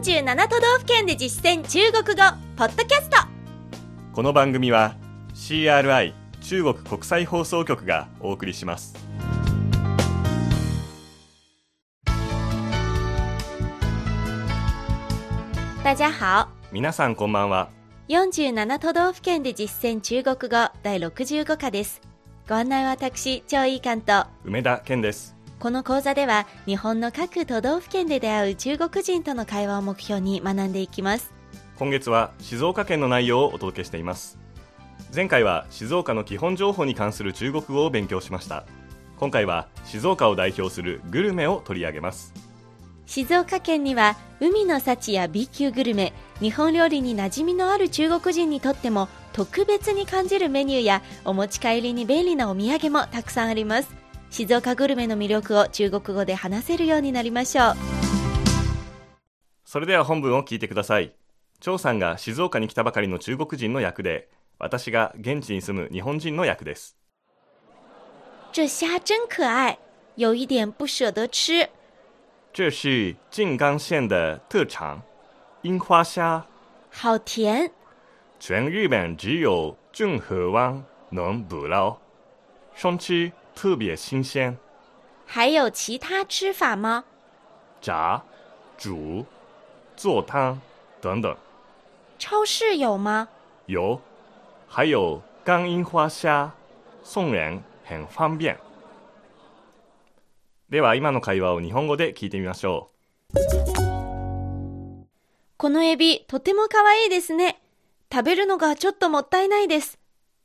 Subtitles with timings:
[0.00, 2.22] 47都道府県で実践中国語
[2.56, 3.18] ポッドキャスト。
[4.14, 4.96] この番組は
[5.34, 8.94] CRI 中国国際放送局がお送りします。
[15.84, 16.48] 大家好。
[16.72, 17.68] 皆さんこんばんは。
[18.08, 22.00] 47都道府県で実践中国語第65課です。
[22.48, 24.26] ご案内は私張井関と。
[24.46, 31.34] 梅田健ですこの講座では日本の各都道府県で出会う中国人との会話を目標に学んでいきます。
[31.76, 34.38] 今月は静岡県の内容をお届けしています。
[35.14, 38.64] 前回は静岡の基本情報に関する中国語を勉強しました。
[39.18, 42.32] 今回は静岡を代表するグルメを取り上げます。
[43.04, 53.99] 静岡県には海の幸や B 級グルメ日本料理に馴染みのある中国人にとっても特別に感じるメニューやお持ち帰りに便利なお土産もたくさんあります
[54.30, 57.74] 静岡グルメの魅力を中国語で話せるようになりましょう。
[59.64, 61.12] それでは本文を聞いてください。
[61.60, 66.96] 張さんが静岡に来たばかりの中国人の役で私が現地に住む日本人の役です。
[68.52, 69.78] 这虾真可爱
[70.14, 71.68] 有一点不舍得吃。
[72.52, 75.00] 这是静冈县的特产
[75.62, 76.44] 樱花虾。
[76.90, 77.70] 好甜。
[78.38, 81.96] 全日本只有郑和湾能捕捞。
[82.74, 83.30] 生吃
[83.60, 84.56] 特别新鲜。
[85.26, 87.04] 还有其他吃法吗？
[87.82, 88.22] 炸
[88.78, 89.26] 煮
[89.98, 90.58] 做汤
[91.02, 91.36] 等等。
[92.18, 93.28] 超市有吗？
[93.66, 94.00] 有
[94.66, 96.50] 还有干樱花虾
[97.02, 98.56] 送人很方便。
[100.70, 102.88] では今の会話を日本語で聞いてみましょ
[105.58, 107.60] このエビとても可愛いですね。
[108.10, 109.98] 食べるのがちょっともったいないです。
[109.98, 109.99] う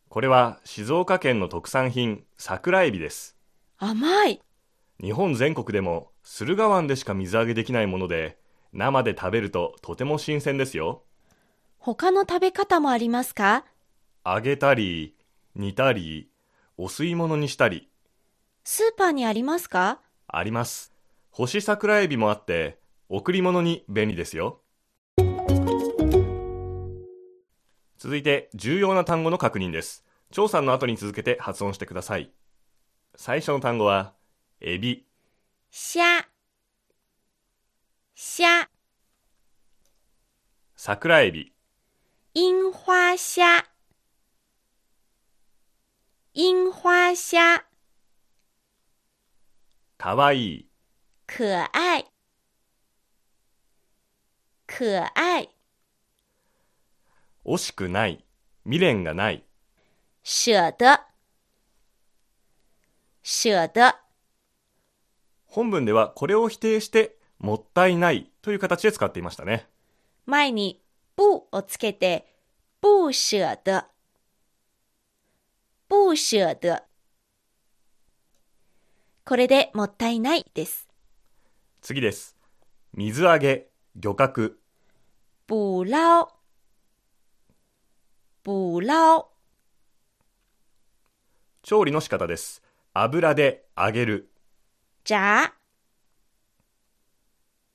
[0.09, 3.35] これは静岡県の特産品桜エビです。
[3.77, 4.41] 甘い。
[5.01, 8.37] 日本全国でも駿河湾でしか水揚げできないもので
[8.71, 11.03] 生で食べるととても新鮮ですよ。
[11.77, 13.65] 他の食べ方もありますか？
[14.25, 15.15] 揚げたり
[15.53, 16.29] 煮たり
[16.77, 17.89] お吸い物にしたり。
[18.63, 19.99] スーパーにありますか？
[20.27, 20.93] あります。
[21.29, 22.79] 干し桜エビもあって
[23.09, 24.61] 贈り物に便利ですよ
[27.97, 30.03] 続いて重要な単語の確認です。
[30.31, 32.31] 張さんの後に続けて発音してください。
[33.15, 34.13] 最初の単語は
[34.59, 35.05] エビ。
[35.71, 36.27] 虾
[38.15, 38.69] 虾
[40.75, 41.53] 桜エビ。
[42.33, 43.65] 樱花虾
[46.33, 47.63] 樱花虾
[49.97, 50.69] かわいい。
[51.27, 52.05] 可愛。
[54.67, 55.54] 可愛
[57.45, 58.23] 惜しくない。
[58.63, 59.43] 未練がない。
[60.23, 60.99] 舍得。
[63.21, 63.95] 舍得。
[65.45, 69.67] 本文ではこれを否定してもったいないという形で使っていましたね。
[70.25, 70.81] 前に
[71.15, 72.27] 不をつけて
[72.81, 73.85] 不舍得。
[75.87, 76.83] 不舍得。
[79.23, 80.87] これでもったいないです。
[81.81, 82.35] 次です。
[82.93, 84.59] 水揚げ漁獲。
[85.47, 86.34] 捕捞
[88.45, 89.31] 捕捞
[91.63, 92.61] 調理の仕方です。
[92.93, 94.29] 油で揚げる。
[95.03, 95.51] 炸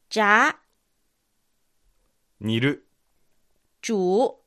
[0.08, 0.60] 炸
[2.38, 2.86] 煮る。
[3.82, 4.38] 煮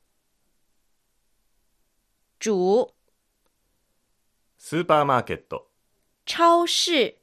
[2.40, 2.94] 煮
[4.56, 5.68] スーパーマーケット。
[6.24, 7.18] 超市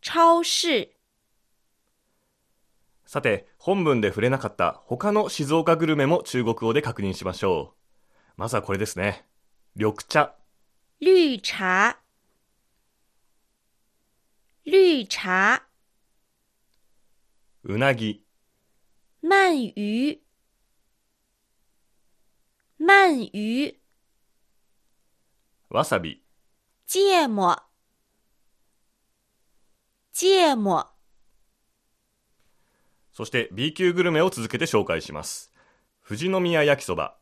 [0.00, 0.96] 超市
[3.10, 8.14] さて本文で触れなかった他の静岡グルメも中国語で確認しましょう。
[8.36, 9.26] まずはこれですね。
[9.74, 10.32] 緑茶。
[11.00, 11.98] 绿茶。
[14.64, 15.60] 绿茶。
[17.64, 18.22] うなぎ。
[19.24, 20.22] 鳗鱼。
[22.78, 23.80] 鳗鱼。
[25.68, 26.22] わさび。
[26.86, 27.56] 芥末。
[30.12, 30.99] 芥末
[33.20, 35.52] そして B 級グルメを続けて紹介します。
[36.08, 37.18] 富士宮焼きそば。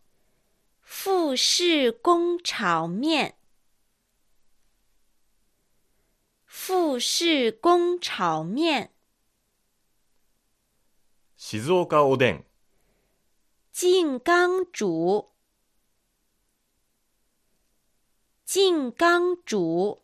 [1.04, 3.34] 富士宫炒面。
[6.46, 8.90] 富士宫炒面。
[11.36, 12.44] 静岡おでん。
[13.72, 15.26] 静冈煮。
[18.46, 19.98] 静冈煮。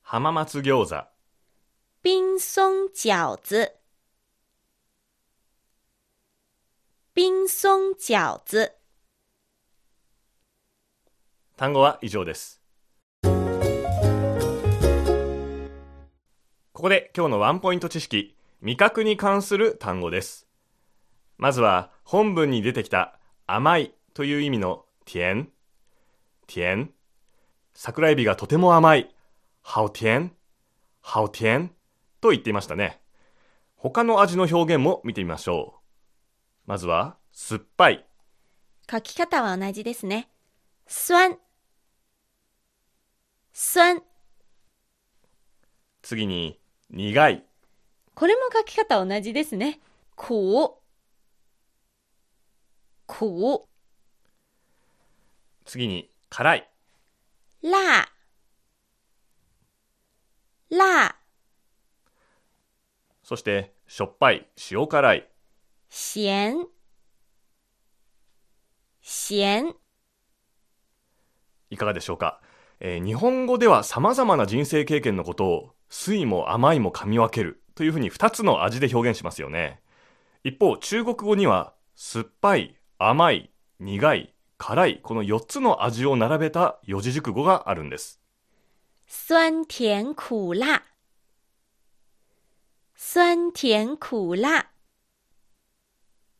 [0.00, 1.13] 浜松餃子
[2.06, 3.72] 冰松饺子。
[7.14, 8.72] 冰松饺子。
[11.56, 12.60] 単語は以上です。
[13.22, 13.30] こ
[16.74, 20.46] こで今日のワンポイント知識、味覚に関する単語です。
[21.38, 25.48] まずは本文に出てきた甘いという意味の甜、
[26.48, 26.92] 甜。
[27.72, 29.14] 桜エビがとても甘い、
[29.62, 30.32] 好甜、
[31.00, 31.73] 好甜
[32.24, 33.02] と言っていましたね。
[33.76, 35.80] 他の味の表現も見てみましょう。
[36.64, 38.06] まずは酸っぱい、
[38.90, 40.30] 書き方は同じですね。
[40.86, 41.36] 酸。
[43.52, 44.02] 酸。
[46.00, 47.44] 次に苦い、
[48.14, 49.80] これも書き方同じですね。
[50.16, 50.72] 苦。
[53.06, 53.66] 苦。
[55.66, 56.70] 次に辛い、
[57.62, 58.06] 辣。
[60.70, 61.23] 辣。
[63.24, 65.28] そしてしょっぱい、塩辛い、
[65.88, 66.68] 咸。
[69.00, 69.74] 咸。
[71.70, 72.40] いかがでしょうか、
[72.80, 79.80] えー日本語では様々な人生経験のことを酸いも甘いも噛み分けるというふうに2つの味で表現しますよね。
[80.42, 83.50] 一方、中国語には酸っぱい、甘い、
[83.80, 88.20] 苦い、辛い、この4つの味を並べた四字熟語があるんです。
[89.06, 90.93] 酸甜苦辣。
[93.06, 94.64] 酸甜苦辣。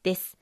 [0.03, 0.39] です。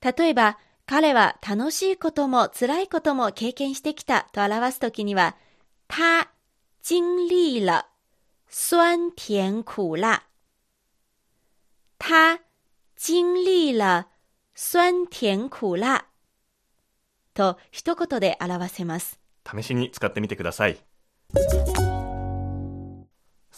[0.00, 0.56] 例えば、
[0.86, 5.36] 彼は楽しいことも辛いことも経験してきたと表すときには、
[5.88, 6.30] 他
[6.80, 7.84] 经历了
[8.48, 10.22] 酸甜苦辣。
[11.98, 12.38] 他
[12.96, 14.06] 经历了
[14.54, 16.04] 酸甜苦辣。
[17.34, 19.18] と一言で表せます。
[19.44, 20.78] 試しに使ってみてください。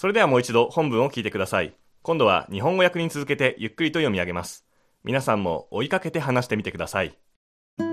[0.04, 1.72] それではもう一度本文を聞いてください。
[2.02, 4.66] 今度は日本語訳に続けてゆっくりと読み上げます。
[5.02, 7.16] 皆さんも追いかけて話してみてください。
[7.78, 7.84] こ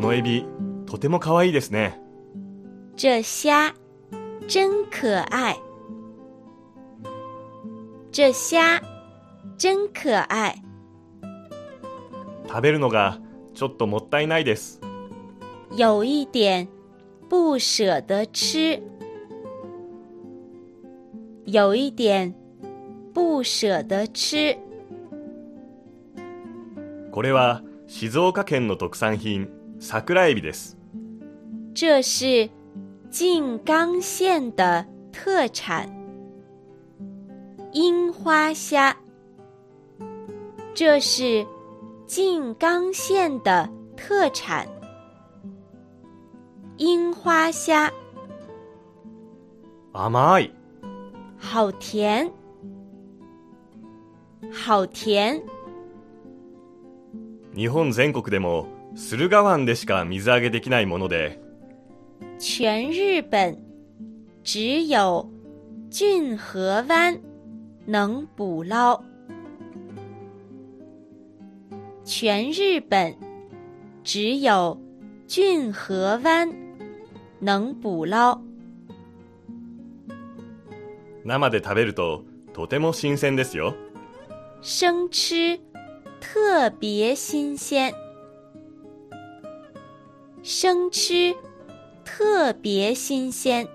[0.00, 0.46] のエビ、
[0.86, 2.00] とても可愛いですね。
[2.96, 3.74] 这虾
[4.48, 5.58] 真可爱。
[8.10, 8.80] 这虾
[9.58, 10.54] 真可愛。
[12.48, 13.18] 食べるのが
[13.52, 14.80] ちょっともったいないです。
[15.76, 16.66] 有一点
[17.28, 18.91] 不舍得吃。
[21.52, 22.34] 有一点
[23.12, 24.56] 不舍得吃。
[27.10, 30.78] これは静岡県の特産品、桜エビです。
[31.74, 32.48] 这是
[33.10, 35.90] 静冈县的特产
[37.72, 38.96] 樱花虾。
[40.74, 41.46] 这是
[42.06, 44.66] 静冈县的特产
[46.78, 47.92] 樱花虾，
[49.92, 50.10] 甘
[50.40, 50.50] い。
[51.42, 52.30] 好甜，
[54.50, 55.42] 好甜。
[57.54, 61.40] 日本全国でも駿河湾でしか水揚げできないもので、
[62.38, 63.58] 全日本
[64.42, 65.26] 只有
[65.90, 67.20] 骏河湾
[67.86, 69.02] 能捕捞。
[72.04, 73.14] 全日本
[74.04, 74.78] 只有
[75.26, 76.50] 骏河湾
[77.40, 78.40] 能捕捞。
[81.24, 83.74] 生で食べるととても新鮮ですよ。
[84.60, 85.60] 生吃
[86.20, 87.92] 特别新鲜，
[90.42, 91.34] 生吃
[92.04, 93.68] 特别新鲜。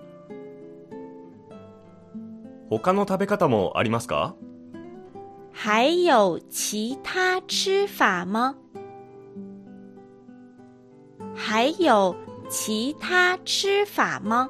[2.69, 4.35] 他の食べ方もありますか？
[5.51, 8.56] 还有其他吃法吗？
[11.33, 12.16] 还有
[12.49, 14.49] 其他吃法吗？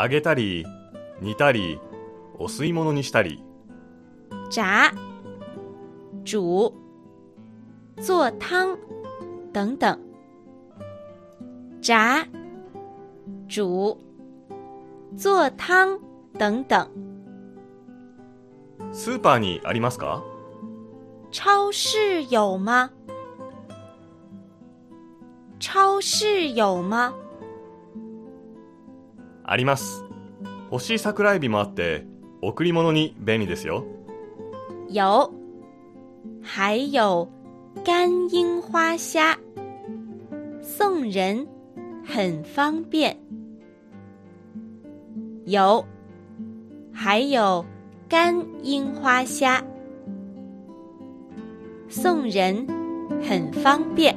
[0.00, 0.64] 揚げたり、
[1.20, 1.80] 煮たり、
[2.38, 3.42] お吸い物にしたり、
[4.48, 4.92] 炸、
[6.24, 6.72] 煮、
[8.00, 8.76] 做汤
[9.52, 9.98] 等等。
[11.80, 12.26] 炸、
[13.48, 13.98] 煮、
[15.16, 15.98] 做汤
[16.38, 16.88] 等等。
[18.92, 20.22] スーパーにありますか？
[21.32, 22.90] 超市有吗？
[25.58, 27.12] 超市有吗？
[29.50, 30.04] あります。
[30.70, 32.04] 干し桜エビもあって、
[32.42, 33.84] 贈り物に便利ですよ。
[34.90, 35.32] 有，
[36.42, 37.28] 还有
[37.84, 39.38] 干樱花虾，
[40.62, 41.46] 送人
[42.04, 43.16] 很方便。
[45.46, 45.84] 有，
[46.92, 47.64] 还有
[48.08, 49.64] 干樱花虾，
[51.88, 52.66] 送人
[53.26, 54.14] 很方便。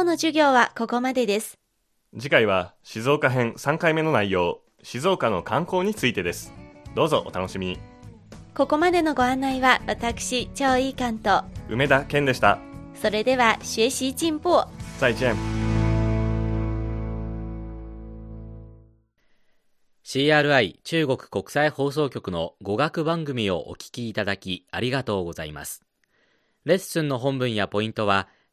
[0.00, 1.58] 今日の授業はここまでです。
[2.18, 6.54] 次回は静岡編3回目の内容、静岡の観光についてです。
[6.94, 7.78] どうぞお楽しみに。
[8.54, 12.58] ここまでのご案内は私、超いい関と、梅田健でした。
[12.94, 14.64] それでは学習進歩。
[14.98, 15.36] 再见
[20.02, 25.84] CRI 中国国際放送局の語学番組をお聞きいただきありがとうございます
[26.64, 28.28] レッスンの本文やポイントは